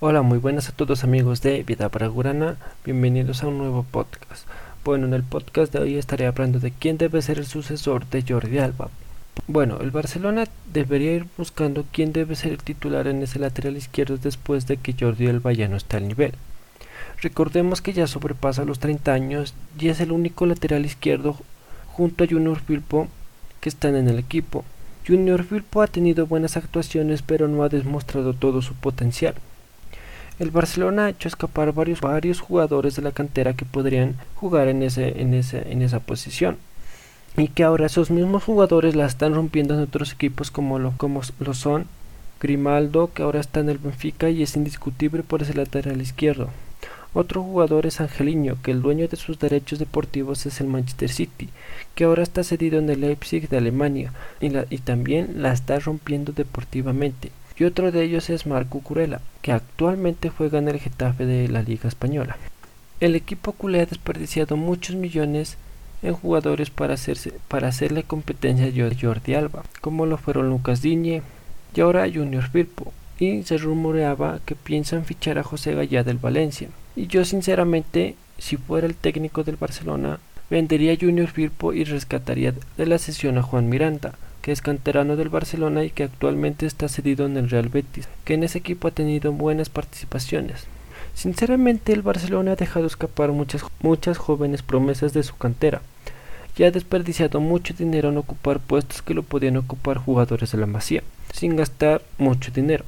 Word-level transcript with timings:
Hola, 0.00 0.22
muy 0.22 0.38
buenas 0.38 0.68
a 0.68 0.72
todos 0.72 1.02
amigos 1.02 1.42
de 1.42 1.64
Vida 1.64 1.88
Gurana, 1.88 2.56
bienvenidos 2.84 3.42
a 3.42 3.48
un 3.48 3.58
nuevo 3.58 3.82
podcast. 3.82 4.46
Bueno, 4.84 5.08
en 5.08 5.12
el 5.12 5.24
podcast 5.24 5.72
de 5.72 5.80
hoy 5.80 5.98
estaré 5.98 6.28
hablando 6.28 6.60
de 6.60 6.70
quién 6.70 6.98
debe 6.98 7.20
ser 7.20 7.38
el 7.38 7.46
sucesor 7.46 8.06
de 8.06 8.22
Jordi 8.22 8.58
Alba. 8.58 8.90
Bueno, 9.48 9.78
el 9.80 9.90
Barcelona 9.90 10.44
debería 10.72 11.14
ir 11.14 11.26
buscando 11.36 11.84
quién 11.90 12.12
debe 12.12 12.36
ser 12.36 12.52
el 12.52 12.62
titular 12.62 13.08
en 13.08 13.24
ese 13.24 13.40
lateral 13.40 13.76
izquierdo 13.76 14.18
después 14.18 14.68
de 14.68 14.76
que 14.76 14.94
Jordi 14.96 15.26
Alba 15.26 15.52
ya 15.52 15.66
no 15.66 15.76
está 15.76 15.96
al 15.96 16.06
nivel. 16.06 16.32
Recordemos 17.20 17.82
que 17.82 17.92
ya 17.92 18.06
sobrepasa 18.06 18.64
los 18.64 18.78
30 18.78 19.12
años 19.12 19.52
y 19.80 19.88
es 19.88 19.98
el 19.98 20.12
único 20.12 20.46
lateral 20.46 20.86
izquierdo 20.86 21.36
junto 21.88 22.22
a 22.22 22.28
Junior 22.28 22.60
Firpo 22.60 23.08
que 23.60 23.68
están 23.68 23.96
en 23.96 24.06
el 24.06 24.20
equipo. 24.20 24.64
Junior 25.04 25.42
Firpo 25.42 25.82
ha 25.82 25.88
tenido 25.88 26.28
buenas 26.28 26.56
actuaciones 26.56 27.22
pero 27.22 27.48
no 27.48 27.64
ha 27.64 27.68
demostrado 27.68 28.32
todo 28.32 28.62
su 28.62 28.74
potencial. 28.74 29.34
El 30.38 30.52
Barcelona 30.52 31.06
ha 31.06 31.08
hecho 31.08 31.26
escapar 31.26 31.72
varios, 31.72 32.00
varios 32.00 32.38
jugadores 32.38 32.94
de 32.94 33.02
la 33.02 33.10
cantera 33.10 33.54
que 33.54 33.64
podrían 33.64 34.14
jugar 34.36 34.68
en, 34.68 34.84
ese, 34.84 35.20
en, 35.20 35.34
ese, 35.34 35.72
en 35.72 35.82
esa 35.82 35.98
posición. 35.98 36.58
Y 37.36 37.48
que 37.48 37.64
ahora 37.64 37.86
esos 37.86 38.12
mismos 38.12 38.44
jugadores 38.44 38.94
la 38.94 39.06
están 39.06 39.34
rompiendo 39.34 39.74
en 39.74 39.80
otros 39.80 40.12
equipos 40.12 40.52
como 40.52 40.78
lo, 40.78 40.92
como 40.96 41.22
lo 41.40 41.54
son 41.54 41.86
Grimaldo, 42.40 43.10
que 43.12 43.24
ahora 43.24 43.40
está 43.40 43.58
en 43.58 43.68
el 43.68 43.78
Benfica 43.78 44.30
y 44.30 44.44
es 44.44 44.54
indiscutible 44.54 45.24
por 45.24 45.42
ese 45.42 45.54
lateral 45.54 46.00
izquierdo. 46.00 46.50
Otro 47.14 47.42
jugador 47.42 47.86
es 47.86 48.00
Angeliño, 48.00 48.58
que 48.62 48.70
el 48.70 48.80
dueño 48.80 49.08
de 49.08 49.16
sus 49.16 49.40
derechos 49.40 49.80
deportivos 49.80 50.46
es 50.46 50.60
el 50.60 50.68
Manchester 50.68 51.08
City, 51.08 51.48
que 51.96 52.04
ahora 52.04 52.22
está 52.22 52.44
cedido 52.44 52.78
en 52.78 52.88
el 52.90 53.00
Leipzig 53.00 53.48
de 53.48 53.56
Alemania 53.56 54.12
y, 54.40 54.52
y 54.70 54.78
también 54.78 55.42
la 55.42 55.52
está 55.52 55.80
rompiendo 55.80 56.32
deportivamente 56.32 57.32
y 57.58 57.64
otro 57.64 57.90
de 57.90 58.04
ellos 58.04 58.30
es 58.30 58.46
Marco 58.46 58.80
Curela, 58.80 59.20
que 59.42 59.52
actualmente 59.52 60.28
juega 60.28 60.58
en 60.58 60.68
el 60.68 60.78
Getafe 60.78 61.26
de 61.26 61.48
la 61.48 61.62
Liga 61.62 61.88
Española. 61.88 62.36
El 63.00 63.16
equipo 63.16 63.52
culé 63.52 63.80
ha 63.80 63.86
desperdiciado 63.86 64.56
muchos 64.56 64.96
millones 64.96 65.56
en 66.02 66.14
jugadores 66.14 66.70
para, 66.70 66.94
hacerse, 66.94 67.32
para 67.48 67.68
hacerle 67.68 68.04
competencia 68.04 68.66
a 68.66 68.90
Jordi 69.00 69.34
Alba, 69.34 69.64
como 69.80 70.06
lo 70.06 70.16
fueron 70.16 70.48
Lucas 70.48 70.82
Diñe 70.82 71.22
y 71.74 71.80
ahora 71.80 72.08
Junior 72.12 72.48
Firpo, 72.48 72.92
y 73.18 73.42
se 73.42 73.58
rumoreaba 73.58 74.40
que 74.46 74.54
piensan 74.54 75.04
fichar 75.04 75.38
a 75.38 75.42
José 75.42 75.74
Gallá 75.74 76.04
del 76.04 76.18
Valencia. 76.18 76.68
Y 76.94 77.08
yo 77.08 77.24
sinceramente, 77.24 78.14
si 78.38 78.56
fuera 78.56 78.86
el 78.86 78.94
técnico 78.94 79.42
del 79.42 79.56
Barcelona, 79.56 80.20
vendería 80.50 80.92
a 80.92 80.96
Junior 80.98 81.28
Firpo 81.28 81.72
y 81.72 81.84
rescataría 81.84 82.54
de 82.76 82.86
la 82.86 82.98
sesión 82.98 83.36
a 83.38 83.42
Juan 83.42 83.68
Miranda, 83.68 84.14
es 84.50 84.62
canterano 84.62 85.16
del 85.16 85.28
Barcelona 85.28 85.84
y 85.84 85.90
que 85.90 86.04
actualmente 86.04 86.66
está 86.66 86.88
cedido 86.88 87.26
en 87.26 87.36
el 87.36 87.50
Real 87.50 87.68
Betis, 87.68 88.08
que 88.24 88.34
en 88.34 88.44
ese 88.44 88.58
equipo 88.58 88.88
ha 88.88 88.92
tenido 88.92 89.32
buenas 89.32 89.68
participaciones. 89.68 90.66
Sinceramente 91.14 91.92
el 91.92 92.02
Barcelona 92.02 92.52
ha 92.52 92.56
dejado 92.56 92.86
escapar 92.86 93.32
muchas, 93.32 93.64
muchas 93.80 94.18
jóvenes 94.18 94.62
promesas 94.62 95.12
de 95.12 95.22
su 95.22 95.36
cantera 95.36 95.82
y 96.56 96.64
ha 96.64 96.70
desperdiciado 96.70 97.40
mucho 97.40 97.74
dinero 97.74 98.08
en 98.08 98.18
ocupar 98.18 98.60
puestos 98.60 99.02
que 99.02 99.14
lo 99.14 99.22
podían 99.22 99.56
ocupar 99.56 99.98
jugadores 99.98 100.52
de 100.52 100.58
la 100.58 100.66
Masía, 100.66 101.02
sin 101.32 101.56
gastar 101.56 102.02
mucho 102.18 102.50
dinero 102.50 102.84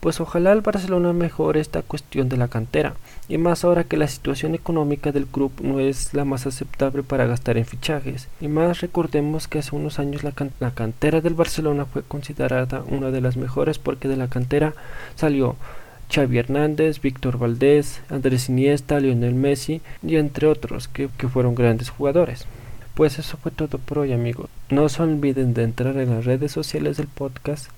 pues 0.00 0.20
ojalá 0.20 0.52
el 0.52 0.60
Barcelona 0.60 1.12
mejore 1.12 1.60
esta 1.60 1.82
cuestión 1.82 2.28
de 2.28 2.36
la 2.36 2.48
cantera, 2.48 2.94
y 3.28 3.38
más 3.38 3.64
ahora 3.64 3.84
que 3.84 3.96
la 3.96 4.08
situación 4.08 4.54
económica 4.54 5.12
del 5.12 5.26
club 5.26 5.52
no 5.62 5.80
es 5.80 6.14
la 6.14 6.24
más 6.24 6.46
aceptable 6.46 7.02
para 7.02 7.26
gastar 7.26 7.58
en 7.58 7.66
fichajes, 7.66 8.28
y 8.40 8.48
más 8.48 8.80
recordemos 8.80 9.48
que 9.48 9.58
hace 9.58 9.74
unos 9.74 9.98
años 9.98 10.22
la, 10.24 10.32
la 10.60 10.70
cantera 10.70 11.20
del 11.20 11.34
Barcelona 11.34 11.84
fue 11.84 12.02
considerada 12.02 12.84
una 12.88 13.10
de 13.10 13.20
las 13.20 13.36
mejores 13.36 13.78
porque 13.78 14.08
de 14.08 14.16
la 14.16 14.28
cantera 14.28 14.74
salió 15.16 15.56
Xavi 16.10 16.38
Hernández, 16.38 17.00
Víctor 17.00 17.38
Valdés, 17.38 18.00
Andrés 18.08 18.48
Iniesta, 18.48 18.98
Lionel 19.00 19.34
Messi 19.34 19.82
y 20.02 20.16
entre 20.16 20.46
otros 20.46 20.88
que, 20.88 21.08
que 21.18 21.28
fueron 21.28 21.54
grandes 21.54 21.90
jugadores. 21.90 22.46
Pues 22.94 23.18
eso 23.18 23.36
fue 23.36 23.52
todo 23.52 23.78
por 23.78 23.98
hoy 23.98 24.12
amigos. 24.12 24.48
No 24.70 24.88
se 24.88 25.02
olviden 25.02 25.54
de 25.54 25.64
entrar 25.64 25.96
en 25.98 26.10
las 26.10 26.24
redes 26.24 26.50
sociales 26.50 26.96
del 26.96 27.06
podcast 27.08 27.70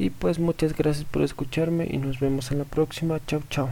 y 0.00 0.10
pues 0.10 0.38
muchas 0.38 0.76
gracias 0.76 1.04
por 1.04 1.22
escucharme 1.22 1.86
y 1.90 1.98
nos 1.98 2.20
vemos 2.20 2.50
en 2.50 2.58
la 2.58 2.64
próxima. 2.64 3.20
Chao, 3.26 3.42
chao. 3.50 3.70